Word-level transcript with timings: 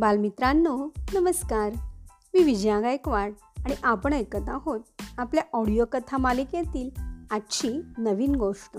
बालमित्रांनो 0.00 0.88
नमस्कार. 1.14 1.70
मी 2.34 2.42
विजया 2.42 2.80
गायकवाड 2.80 3.32
आणि 3.64 3.74
आपण 3.82 4.12
ऐकत 4.12 4.48
आहोत 4.48 4.80
आपल्या 5.18 5.44
ऑडिओ 5.52 5.84
कथा 5.92 6.16
मालिकेतील 6.16 6.90
आजची 7.30 7.82
नवीन 7.98 8.34
गोष्ट. 8.34 8.78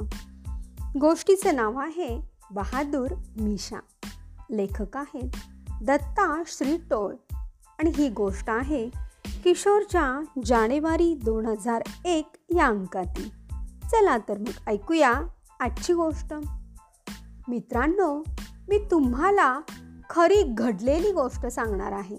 गोष्टीचं 0.99 1.55
नाव 1.55 1.77
आहे 1.77 2.21
बहादूर 2.51 3.11
मिशा. 3.41 3.79
लेखक 4.51 4.97
आहेत 4.97 5.29
दत्ता 5.83 6.43
श्री 6.47 6.77
टोळ 6.77 7.15
आणि 7.79 7.91
ही 7.95 8.09
गोष्ट 8.09 8.49
आहे 8.49 8.89
किशोरच्या 9.43 10.23
जानेवारी 10.45 11.15
दोन 11.15 11.45
हजार 11.45 11.83
एक 12.05 12.27
या 12.55 12.67
अंकातील. 12.67 13.29
चला 13.91 14.17
तर 14.17 14.37
मग 14.37 14.69
ऐकूया 14.69 15.13
आजची 15.59 15.93
गोष्ट. 15.93 16.33
मित्रांनो 17.47 18.23
मी 18.69 18.77
तुम्हाला 18.91 19.59
खरी 20.11 20.43
घडलेली 20.43 21.11
गोष्ट 21.11 21.45
सांगणार 21.45 21.91
आहे. 21.91 22.17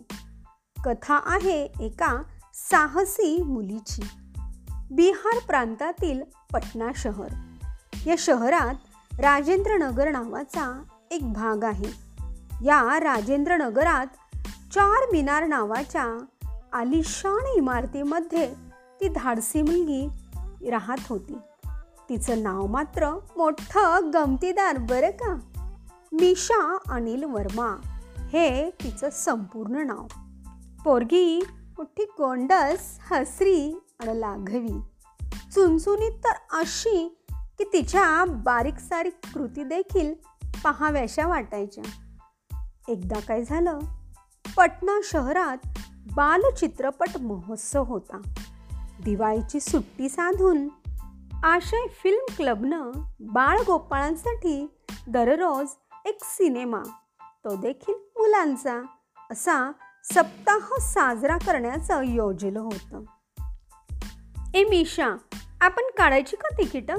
कथा 0.84 1.20
आहे 1.26 1.72
एका 1.80 2.22
साहसी 2.54 3.42
मुलीची. 3.42 4.02
बिहार 4.90 5.38
प्रांतातील 5.46 6.22
पटना 6.52 6.88
शहर. 6.96 7.28
या 8.06 8.14
शहरात 8.18 8.74
राजेंद्रनगर 9.20 10.10
नावाचा 10.10 10.82
एक 11.10 11.32
भाग 11.32 11.64
आहे. 11.64 11.88
या 12.64 13.00
राजेंद्रनगरात 13.00 14.06
चार 14.72 15.06
मिनार 15.12 15.46
नावाच्या 15.46 16.24
आलिशान 16.72 17.46
इमारतीमध्ये 17.56 18.54
ती 19.00 19.08
धाडसी 19.08 19.62
मुलगी 19.62 20.08
राहत 20.70 20.96
होती. 21.08 21.38
तिचं 22.08 22.42
नाव 22.42 22.66
मात्र 22.66 23.18
मोठं 23.36 24.10
गमतीदार 24.14 24.76
बरं 24.76 25.10
का? 25.10 25.38
मिशा 26.12 26.78
अनिल 26.88 27.24
वर्मा. 27.24 27.80
हे 28.32 28.70
तिचं 28.70 29.10
संपूर्ण 29.10 29.86
नाव. 29.86 30.06
पोरगी 30.84 31.40
मोठी 31.48 32.04
गोंडस 32.04 32.98
हसरी 33.10 33.82
आणि 34.00 34.20
लाघवी. 34.20 34.80
चुनचुनीत 35.54 36.12
तर 36.12 36.56
अशी 36.56 37.18
की 37.58 37.64
तिच्या 37.64 38.24
बारीक 38.24 38.78
सारीक 38.78 39.12
कृती 39.34 39.64
देखील 39.64 40.14
पहाव्याशा 40.64 41.26
वाटायच्या. 41.26 41.84
एकदा 42.88 43.20
काय 43.20 43.44
झालं? 43.44 43.78
पटना 44.56 45.00
शहरात 45.04 45.56
बालचित्रपट 46.14 47.16
महोत्सव 47.20 47.82
होता. 47.82 48.20
दिवाळीची 49.04 49.60
सुट्टी 49.60 50.08
साधून 50.08 50.68
आशय 51.44 51.86
फिल्म 52.02 52.34
क्लबनं 52.36 52.90
बाळगोपाळांसाठी 53.20 54.66
दररोज 55.08 55.66
एक 56.04 56.18
सिनेमा 56.22 56.82
तो 57.44 57.56
देखील 57.56 57.94
मुलांचा 57.94 58.82
असा 59.30 59.72
सप्ताह 60.04 60.76
साजरा 60.80 61.36
करण्याचं 61.36 62.02
योजलं 62.02 62.60
होतं. 62.60 63.02
ए 64.54 64.64
मिशा 64.64 65.08
आपण 65.60 65.82
काढायची 65.98 66.36
का 66.36 66.54
तिकीट? 66.58 66.90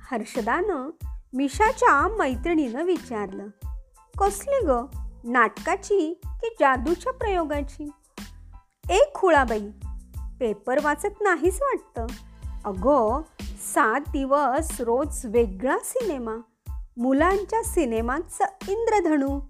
हर्षदानं 0.00 0.90
मिशाच्या 1.32 2.08
मैत्रिणीनं 2.08 2.84
विचारलं. 2.84 3.46
कसली 4.18 4.66
ग? 4.66 4.70
नाटकाची 5.24 6.20
की 6.24 6.56
जादूच्या 6.60 7.12
प्रयोगाची? 7.12 7.90
एक 8.90 9.14
खुळाबाई 9.14 9.70
पेपर 10.40 10.84
वाचत 10.84 11.20
नाहीच 11.20 11.62
वाटतं? 11.62 12.06
अगो 12.64 13.22
सात 13.74 14.00
दिवस 14.00 14.80
रोज 14.80 15.26
वेगळा 15.26 15.78
सिनेमा. 15.78 16.36
मुलांच्या 16.96 17.62
सिनेमांचं 17.62 18.44
इंद्रधनू 18.68 19.40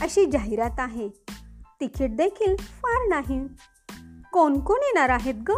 अशी 0.00 0.26
जाहिरात 0.26 0.70
आहे. 0.78 1.08
तिकीट 1.80 2.16
देखील 2.16 2.56
फार 2.56 3.08
नाही. 3.08 3.46
कोण 4.32 4.60
कोण 4.60 4.78
येणार 4.82 5.08
आहेत 5.08 5.34
ग? 5.48 5.50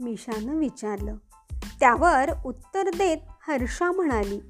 मिशानं 0.00 0.56
विचारलं. 0.56 1.16
त्यावर 1.80 2.30
उत्तर 2.44 2.88
देत 2.88 3.18
हर्षा 3.48 3.92
म्हणाली 3.92 4.40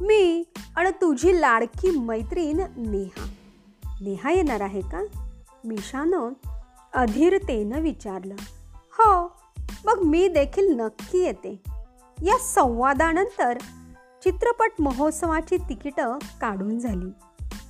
मी 0.00 0.44
आणि 0.76 0.90
तुझी 0.90 1.40
लाडकी 1.40 1.98
मैत्रीण 1.98 2.60
नेहा. 2.76 3.26
नेहा 4.00 4.30
येणार 4.30 4.60
आहे 4.60 4.80
का? 4.80 5.02
मिशानं 5.64 6.32
अधीरतेनं 6.94 7.80
विचारलं. 7.80 8.34
हो 8.90 9.36
मग 9.84 10.02
मी 10.04 10.28
देखील 10.28 10.80
नक्की 10.80 11.18
येते. 11.18 11.62
या 12.22 12.38
संवादानंतर 12.38 13.58
चित्रपट 14.24 14.70
महोत्सवाची 14.78 15.56
तिकीटं 15.56 16.18
काढून 16.40 16.78
झाली. 16.78 17.10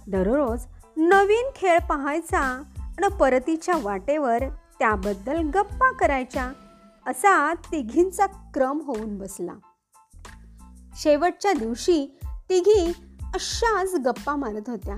दररोज 0.07 0.65
नवीन 0.97 1.51
खेळ 1.57 1.79
पाहायचा 1.79 2.41
आणि 2.79 3.17
परतीच्या 3.21 3.75
वाटेवर 3.83 4.39
त्याबद्दल 4.79 5.49
गप्पा 5.49 5.93
करायच्या 5.93 6.53
असा 7.07 7.55
तिघींचा 7.55 8.27
क्रम 8.27 8.81
होऊन 8.81 9.19
बसला. 9.19 9.53
शेवटच्या 10.97 11.53
दिवशी 11.53 12.19
तिघी 12.25 12.93
अशाच 13.21 13.95
गप्पा 13.95 14.37
मारत 14.37 14.71
होत्या. 14.71 14.97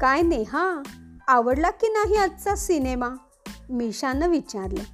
काय 0.00 0.22
नेहा 0.22 0.82
आवडला 1.28 1.70
की 1.70 1.88
नाही 1.88 2.16
आजचा 2.16 2.54
सिनेमा? 2.54 3.08
मिशानं 3.70 4.28
विचारलं. 4.28 4.84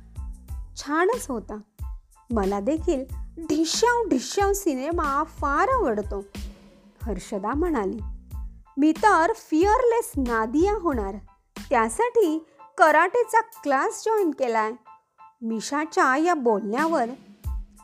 छानच 0.77 1.27
होता. 1.29 1.59
मला 2.31 2.61
देखील 2.61 3.05
ढिश्याव 3.39 4.09
ढिश्याव 4.09 4.53
सिनेमा 4.53 5.23
फार 5.23 5.69
आवडतो 5.69 6.25
हर्षदा 7.03 7.55
म्हणाली 7.55 7.99
मी 8.77 8.93
तर 8.93 9.33
फिअरलेस 9.33 10.13
नादिया 10.17 10.73
होणार. 10.81 11.15
त्यासाठी 11.71 12.47
कराटेचा 12.79 13.41
क्लास 13.41 14.03
जॉईन 14.05 14.31
केलाय. 14.31 14.73
मिशाच्या 15.43 16.17
या 16.17 16.35
बोलण्यावर 16.35 17.05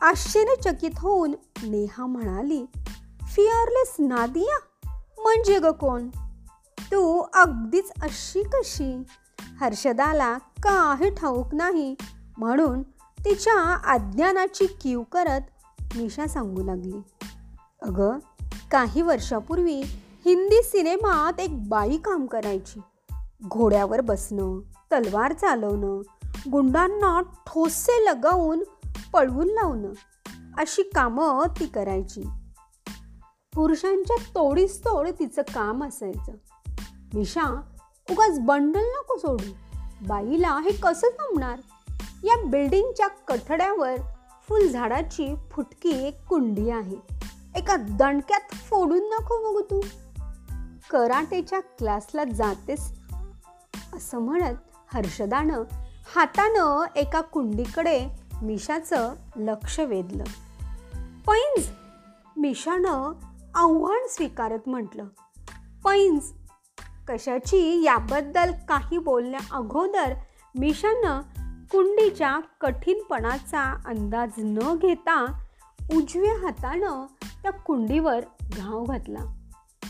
आश्चर्यचकित 0.01 0.91
होऊन 0.97 1.31
नेहा 1.63 2.05
म्हणाली 2.05 2.65
फिअरलेस 3.27 3.95
नादिया? 3.99 4.57
म्हणजे 5.21 5.59
ग 5.59 5.65
कोण? 5.65 6.09
तू 6.79 7.25
अगदीच 7.33 7.91
अशी 8.01 8.43
कशी? 8.43 9.03
हर्षदाला 9.39 10.37
काही 10.37 11.09
ठाऊक 11.09 11.55
नाही 11.55 11.95
म्हणून 12.37 12.83
तिच्या 13.25 13.77
अज्ञानाची 13.93 14.65
कीव 14.65 15.01
करत 15.01 15.41
निशा 15.95 16.27
सांगू 16.27 16.63
लागली. 16.63 17.01
अगं 17.81 18.17
काही 18.71 19.01
वर्षापूर्वी 19.01 19.81
हिंदी 20.25 20.63
सिनेमात 20.63 21.39
एक 21.39 21.69
बाई 21.69 21.97
काम 21.97 22.25
करायची. 22.25 22.79
घोड्यावर 23.47 24.01
बसणं 24.01 24.59
तलवार 24.91 25.33
चालवणं 25.33 26.01
गुंडांना 26.51 27.21
ठोसे 27.21 28.05
लगावून 28.05 28.63
पळवून 29.13 29.47
लावणं 29.47 29.89
अशी 30.57 30.83
कामं 30.83 31.43
ती 31.59 31.65
करायची. 31.65 32.21
पुरुषांच्या 33.55 34.15
तोडीस 34.35 34.79
तोड 34.79 35.07
तिचं 35.19 35.41
काम 35.41 35.83
असायचं. 35.83 36.31
मिशा 37.13 37.61
उगाच 38.11 38.39
बंडल 38.39 38.79
नको 38.79 39.17
सोडू. 39.17 39.51
बाईला 40.07 40.59
हे 40.59 40.71
कसं 40.71 41.07
जमणार? 41.07 41.59
या 42.25 42.45
बिल्डिंगच्या 42.45 43.07
कठड्यावर 43.07 43.95
फुलझाडाची 44.47 45.35
फुटकी 45.51 46.07
एक 46.07 46.25
कुंडी 46.25 46.69
आहे. 46.69 46.95
एका 47.55 47.75
दणक्यात 47.75 48.53
फोडून 48.53 49.09
नको 49.09 49.37
बघू 49.37 49.61
तू. 49.61 49.81
कराटेच्या 50.89 51.59
क्लासला 51.59 52.23
जातेस 52.23 52.99
असं 53.95 54.19
म्हणत 54.19 54.55
हर्षदानं 54.93 55.63
हातानं 56.15 56.85
एका 56.95 57.21
कुंडीकडे 57.21 58.05
मिशाचं 58.41 59.13
लक्ष 59.35 59.79
वेधलं. 59.79 60.23
पैंज! 61.27 61.67
मिशानं 62.37 63.13
आव्हान 63.55 64.07
स्वीकारत 64.07 64.69
म्हटलं. 64.69 65.05
पैंज! 65.83 66.21
कशाची 67.07 67.83
याबद्दल 67.83 68.51
काही 68.51 68.97
बोलण्या 68.97 69.39
अगोदर 69.51 70.13
मिशानं 70.59 71.21
कुंडीच्या 71.75 72.39
कठीणपणाचा 72.61 73.81
अंदाज 73.85 74.29
न 74.37 74.75
घेता 74.77 75.41
उजव्या 75.95 76.45
हातानं 76.45 77.05
त्या 77.43 77.51
कुंडीवर 77.51 78.19
घाव 78.57 78.83
घातला. 78.83 79.19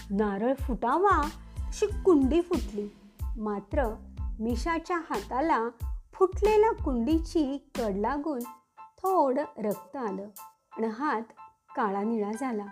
नारळ 0.10 0.54
फुटावा 0.54 1.22
अशी 1.58 1.86
कुंडी 1.86 2.42
फुटली. 2.42 2.90
मात्र 3.38 3.96
मिशाच्या 4.40 4.98
हाताला 4.98 5.70
फुटलेल्या 6.14 6.72
कुंडीची 6.72 7.72
कड 7.76 7.98
लागून 7.98 8.40
थोडं 8.80 9.44
रक्त 9.58 9.96
आलं 9.96 10.28
आणि 10.78 10.88
हात 10.88 11.22
काळा 11.76 12.02
निळा 12.02 12.32
झाला. 12.40 12.66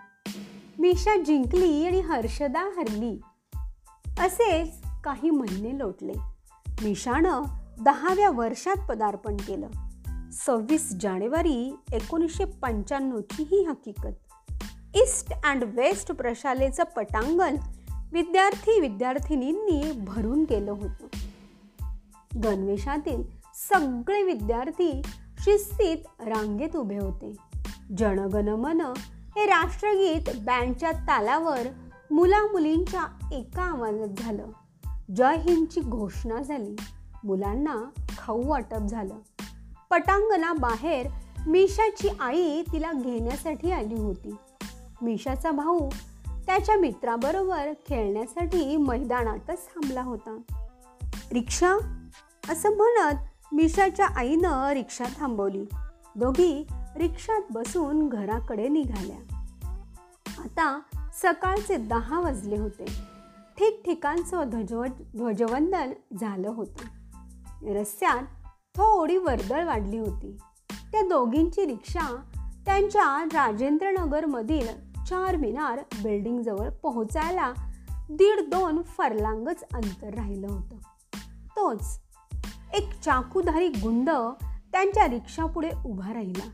मिशा 0.78 1.16
जिंकली 1.16 1.86
आणि 1.86 2.00
हर्षदा 2.00 2.62
हरली. 2.76 3.20
असेच 4.20 4.82
काही 5.04 5.30
महिने 5.30 5.78
लोटले. 5.78 6.12
मिशानं 6.68 7.63
दहाव्या 7.80 8.30
वर्षात 8.30 8.86
पदार्पण 8.88 9.36
केलं. 9.36 9.68
सव्वीस 10.32 10.90
जानेवारी 11.00 11.76
एकोणीसशे 11.92 12.44
पंच्याण्णवची 12.44 13.42
ही 13.42 13.64
हकीकत. 13.64 14.32
ईस्ट 14.94 15.32
अँड 15.44 15.64
वेस्ट 15.64 16.12
प्रशालेचं 16.12 16.84
पटांगण 16.96 17.56
विद्यार्थी 18.12 18.80
विद्यार्थिनींनी 18.80 19.92
भरून 19.92 20.44
केलं 20.44 20.70
होतं. 20.70 21.06
गणवेशातील 22.44 23.22
सगळे 23.54 24.22
विद्यार्थी 24.22 25.02
शिस्तीत 25.38 25.98
रांगेत 26.20 26.76
उभे 26.76 26.98
होते. 26.98 27.36
जनगण 27.98 28.48
मन 28.48 28.80
हे 29.36 29.46
राष्ट्रगीत 29.46 30.40
बँडच्या 30.40 30.90
तालावर 30.90 31.68
मुला 32.10 32.42
मुलींच्या 32.42 33.28
एका 33.32 33.62
आवाजात 33.62 34.08
झालं. 34.18 34.46
जय 35.16 35.36
हिंदची 35.36 35.80
घोषणा 35.80 36.42
झाली. 36.42 36.76
मुलांना 37.24 37.76
खाऊ 38.18 38.42
वाटप 38.46 38.82
झालं. 38.86 39.14
पटांगणा 39.90 40.52
बाहेर 40.52 41.06
मिशाची 41.46 42.08
आई 42.20 42.62
तिला 42.62 42.92
घेण्यासाठी 42.92 43.70
आली 43.70 43.94
होती. 43.94 44.34
मिशाचा 45.02 45.50
भाऊ 45.50 45.88
त्याच्या 46.46 46.76
मित्राबरोबर 46.76 47.72
खेळण्यासाठी 47.88 48.76
मैदानातच 48.76 49.66
थांबला 49.66 50.02
होता. 50.02 50.38
रिक्षा? 51.32 51.76
असं 52.50 52.76
म्हणत 52.76 53.16
मिशाच्या 53.52 54.06
आईनं 54.06 54.70
रिक्षा 54.70 55.04
थांबवली. 55.18 55.64
दोघी 56.16 56.66
रिक्षात 56.96 57.40
बसून 57.50 58.08
घराकडे 58.08 58.68
निघाल्या. 58.68 59.44
आता 60.38 60.80
सकाळचे 61.22 61.76
दहा 61.76 62.20
वाजले 62.20 62.58
होते. 62.58 62.84
ठिकठिकाणचं 63.58 64.42
ध्वज 64.46 64.90
ध्वजवंदन 65.16 65.92
झालं 66.20 66.48
होतं. 66.48 67.03
रस्त्यात 67.72 68.22
थोडी 68.74 69.16
वर्दळ 69.16 69.64
वाढली 69.64 69.98
होती. 69.98 70.36
त्या 70.92 71.02
दोघींची 71.02 71.66
रिक्षा 71.66 72.16
त्यांच्या 72.66 73.24
राजेंद्रनगरमधील 73.24 74.68
चार 75.04 75.36
मिनार 75.36 75.78
बिल्डिंगजवळ 76.02 76.70
पोहोचायला 76.70 77.52
दीड 78.10 78.50
दोन 78.50 78.82
फरलांगच 78.82 79.64
अंतर 79.74 80.14
राहिलं 80.14 80.46
होतं. 80.46 80.76
तोच 81.48 82.00
एक 82.74 83.00
चाकूधारी 83.00 83.68
गुंड 83.68 84.10
त्यांच्या 84.72 85.08
रिक्षापुढे 85.08 85.70
उभा 85.86 86.14
राहिला. 86.14 86.48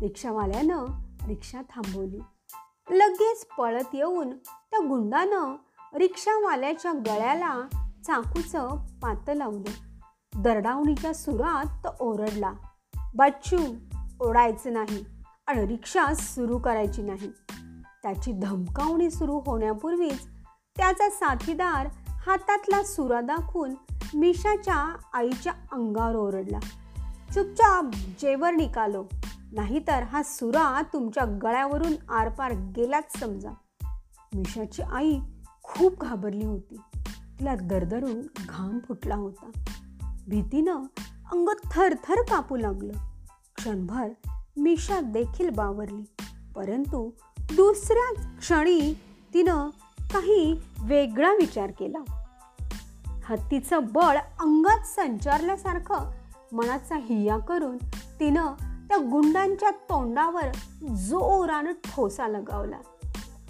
रिक्षावाल्यानं 0.00 0.84
रिक्षा 1.26 1.60
थांबवली. 1.60 2.18
लगेच 2.90 3.46
पळत 3.58 3.94
येऊन 3.94 4.30
त्या 4.30 4.88
गुंडानं 4.88 5.56
रिक्षावाल्याच्या 5.94 6.92
गळ्याला 6.92 7.60
चाकूचं 8.06 8.68
पातं 9.02 9.32
लावलं. 9.32 9.91
दरडावणीच्या 10.36 11.14
सुरात 11.14 11.86
तो 11.86 12.10
ओरडला. 12.10 12.52
बच्चू 13.14 13.56
ओढायचं 14.20 14.72
नाही 14.72 15.04
आणि 15.46 15.66
रिक्षा 15.66 16.14
सुरू 16.14 16.58
करायची 16.58 17.02
नाही. 17.02 17.30
त्याची 18.02 18.32
धमकावणी 18.32 19.10
सुरू 19.10 19.40
होण्यापूर्वीच 19.46 20.26
त्याचा 20.76 21.10
साथीदार 21.10 21.88
हातातला 22.06 22.82
सुरा 22.82 23.20
दाखवून 23.20 23.74
मिशाच्या 24.14 24.96
आईच्या 25.12 25.52
अंगावर 25.72 26.14
ओरडला. 26.14 26.58
चुपचाप 27.34 27.84
जेवर 28.20 28.50
निकालो 28.50 29.04
नाहीतर 29.52 30.02
हा 30.02 30.22
सुरा 30.22 30.82
तुमच्या 30.92 31.24
गळ्यावरून 31.42 31.92
आरपार 32.08 32.52
गेलाच 32.52 33.18
समजा. 33.20 33.50
मिशाची 34.34 34.82
आई 34.82 35.18
खूप 35.62 36.00
घाबरली 36.00 36.44
होती. 36.44 36.80
तिला 37.38 37.54
दरदरून 37.54 38.20
घाम 38.48 38.78
फुटला 38.78 39.14
होता. 39.14 39.50
भीतीनं 40.28 40.76
अंग 41.32 41.48
थरथर 41.72 42.14
कापू 42.14 42.56
लागलं. 42.56 42.92
क्षणभर 43.56 44.08
मिशा 44.56 45.00
देखील 45.00 45.50
बावरली. 45.50 46.24
परंतु 46.56 47.10
दुसऱ्या 47.38 48.36
क्षणी 48.38 48.94
तिनं 49.34 49.68
काही 50.00 50.60
वेगळा 50.82 51.32
विचार 51.32 51.70
केला. 51.70 51.98
हत्तीचं 53.24 53.78
बळ 53.92 54.16
अंगात 54.16 54.86
संचारल्यासारखं 54.86 56.12
मनाचा 56.52 56.96
हिया 56.96 57.38
करून 57.38 57.76
तिनं 58.20 58.46
त्या 58.88 58.96
गुंडांच्या 58.96 59.70
तोंडावर 59.70 60.52
जोरानं 60.82 61.72
ठोसा 61.72 62.28
लगावला. 62.28 62.78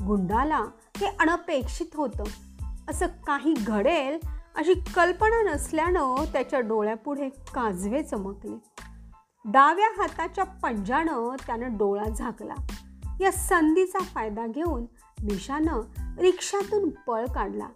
गुंडाला 0.07 0.61
ते 1.01 1.07
अनपेक्षित 1.07 1.87
होतं. 1.95 2.25
असं 2.91 3.07
काही 3.07 3.55
घडेल 3.55 4.19
अशी 4.57 4.75
कल्पना 4.75 5.53
नसल्यानं 5.53 6.25
त्याच्या 6.33 6.61
डोळ्यापुढे 6.61 7.29
काजवे 7.29 8.03
चमकले. 8.03 8.59
डाव्या 9.45 10.03
हाताच्या 10.03 10.45
पंजानं 10.45 11.37
त्यानं 11.47 11.77
डोळा 11.77 12.09
झाकला. 12.09 12.55
या 13.21 13.33
संधीचा 13.33 13.99
फायदा 13.99 14.47
घेऊन 14.47 14.83
मिशानं 15.23 15.81
रिक्षातून 16.19 16.91
पळ 17.07 17.25
काढला. 17.27 17.69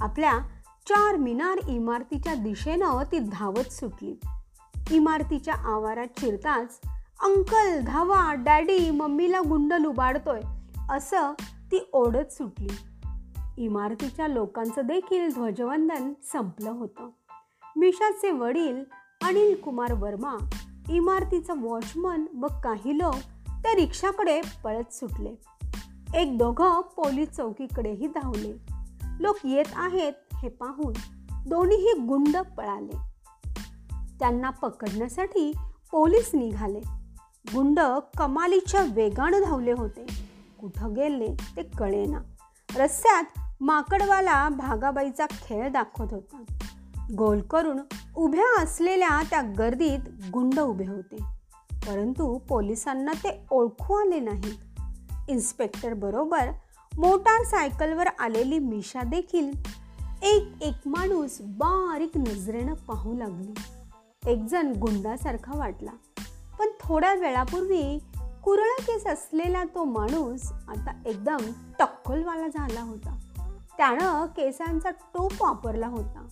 आपल्या 0.00 0.38
चार 0.88 1.16
मिनार 1.16 1.68
इमारतीच्या 1.68 2.34
दिशेनं 2.34 3.02
ती 3.12 3.18
धावत 3.18 3.72
सुटली. 3.72 4.20
इमारतीच्या 4.90 5.54
आवारात 5.54 6.06
शिरताच 6.18 6.80
अंकल 7.22 7.80
धावा 7.80 8.34
डॅडी 8.34 8.90
मम्मीला 8.90 9.40
गुंड 9.40 9.72
लुबाडतोय 9.72 10.40
असं 10.90 11.32
ती 11.40 11.90
ओढत 11.92 12.32
सुटली. 12.32 12.68
इमारतीच्या 13.58 14.28
लोकांचं 14.28 14.82
देखील 14.86 15.32
ध्वजवंदन 15.32 16.12
संपलं 16.32 16.70
होतं. 16.70 17.08
मिशाचे 17.76 18.30
वडील 18.30 18.84
अनिल 19.22 19.54
कुमार 19.54 19.92
वर्मा 19.92 20.36
इमारतीचा 20.88 21.54
वॉचमन 21.54 22.24
व 22.40 22.46
काही 22.46 22.98
लोक 22.98 23.14
त्या 23.48 23.74
रिक्षाकडे 23.74 24.40
पळत 24.64 24.94
सुटले. 24.94 25.34
एक 26.14 26.38
दोघं 26.38 26.80
पोलीस 26.80 27.28
चौकीकडेही 27.28 28.06
धावले. 28.06 28.52
लोक 29.20 29.36
येत 29.44 29.64
आहेत 29.74 30.12
हे 30.34 30.48
पाहून 30.48 30.92
दोन्हीही 31.46 31.92
गुंड 31.92 32.36
पळाले. 32.36 32.96
त्यांना 34.18 34.50
पकडण्यासाठी 34.50 35.52
पोलीस 35.90 36.30
निघाले. 36.34 36.80
गुंड 37.54 37.80
कमालीच्या 38.18 38.84
वेगानं 38.94 39.40
धावले 39.44 39.72
होते. 39.72 40.06
कुठं 40.60 40.92
गेले 40.92 41.36
ते 41.56 41.62
कळेना. 41.62 42.18
रस्त्यात 42.76 43.24
माकडवाला 43.60 44.48
भागाबाईचा 44.48 45.26
खेळ 45.26 45.68
दाखवत 45.68 46.12
होता. 46.12 46.42
गोल 47.16 47.40
करून 47.40 47.80
उभ्या 48.16 48.62
असलेल्या 48.62 49.22
त्या 49.30 49.42
गर्दीत 49.58 50.00
गुंड 50.32 50.60
उभे 50.60 50.86
होते. 50.86 51.16
परंतु 51.72 52.38
पोलिसांना 52.38 53.12
ते 53.12 53.46
ओळखू 53.50 53.94
आले 53.94 54.20
नाहीत. 54.20 54.80
इन्स्पेक्टर 55.28 55.94
बरोबर 55.94 56.48
मोटारसायकलवर 56.98 58.06
आलेली 58.18 58.58
मिशा 58.58 59.02
देखील 59.02 59.52
एक 60.22 60.48
एक 60.60 60.74
माणूस 60.86 61.38
बारीक 61.40 62.16
नजरेनं 62.16 62.74
पाहू 62.74 63.14
लागली. 63.14 63.54
एकजण 64.26 64.72
गुंडासारखा 64.72 65.58
वाटला. 65.58 65.90
पण 66.58 66.66
थोड्या 66.80 67.14
वेळापूर्वी 67.14 67.98
कुरळा 68.44 68.82
केस 68.82 69.06
असलेला 69.06 69.64
तो 69.64 69.84
माणूस 69.84 70.52
आता 70.52 71.02
एकदम 71.06 71.36
टक्कलवाला 71.78 72.48
झाला 72.48 72.82
होता. 72.82 73.18
त्यानं 73.76 74.26
केसांचा 74.26 74.90
टोप 74.90 75.32
वापरला 75.40 75.86
होता. 75.86 76.26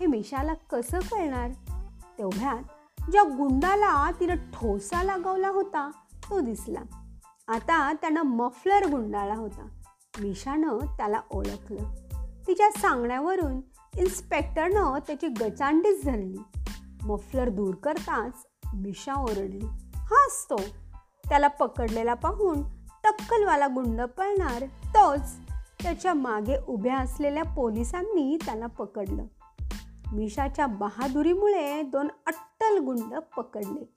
हे 0.00 0.06
मिशाला 0.06 0.54
कसं 0.54 0.98
कळणार? 0.98 1.50
तेवढ्यात 2.18 2.62
ज्या 3.10 3.22
गुंडाला 3.22 4.10
तिनं 4.10 4.34
ठोसा 4.34 5.02
लागवला 5.02 5.48
होता 5.48 5.90
तो 6.30 6.40
दिसला. 6.40 6.80
आता 7.48 7.92
त्यानं 7.92 8.22
मफलर 8.22 8.90
गुंडाळा 8.90 9.34
होता. 9.34 9.66
मिशानं 10.20 10.78
त्याला 10.78 11.20
ओळखलं. 11.30 11.94
तिच्या 12.46 12.70
सांगण्यावरून 12.70 13.60
इन्स्पेक्टरनं 13.98 14.98
त्याची 15.06 15.28
गचांडीच 15.28 16.04
धरली. 16.04 16.38
मफलर 17.02 17.48
दूर 17.48 17.74
करताच 17.74 18.46
मिशा 18.74 19.14
ओरडली. 19.14 19.66
हाच 19.94 20.46
तो. 20.50 20.60
त्याला 21.28 21.48
पकडलेला 21.48 22.14
पाहून 22.14 22.62
टक्कलवाला 23.04 23.66
गुंड 23.66 24.02
पळणार 24.02 24.64
तोच 24.86 25.36
त्याच्यामागे 25.82 26.56
उभ्या 26.68 26.98
असलेल्या 26.98 27.42
पोलिसांनी 27.42 28.38
त्याला 28.44 28.66
पकडलं. 28.66 29.24
मिशाच्या 30.12 30.66
बहादुरीमुळे 30.66 31.82
दोन 31.82 32.08
अट्टल 32.26 32.78
गुंड 32.78 33.14
पकडले. 33.36 33.94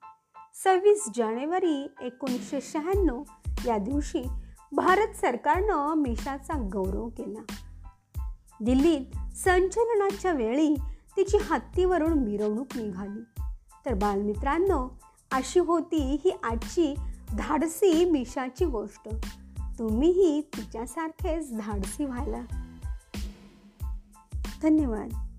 सव्वीस 0.64 1.08
जानेवारी 1.14 1.90
एकोणीसशे 2.02 2.60
शहाण्णव 2.60 3.22
या 3.66 3.78
दिवशी 3.78 4.22
भारत 4.72 5.16
सरकारनं 5.16 5.94
मिशाचा 5.94 6.68
गौरव 6.72 7.08
केला. 7.08 7.52
दिल्लीत 8.60 9.36
संचलनाच्या 9.36 10.32
वेळी 10.32 10.74
तिची 11.16 11.36
हत्तीवरून 11.36 12.12
मिरवणूक 12.12 12.66
निघाली. 12.76 13.40
तर 13.86 13.94
बालमित्रांनो 13.94 15.00
अशी 15.32 15.60
होती 15.60 16.20
ही 16.24 16.30
आजची 16.44 16.94
धाडसी 17.38 18.10
मिशाची 18.10 18.64
गोष्ट. 18.64 19.08
तुम्हीही 19.80 20.40
तिच्यासारखेच 20.40 21.56
धाडसी 21.58 22.04
व्हायला. 22.04 22.40
धन्यवाद. 24.62 25.29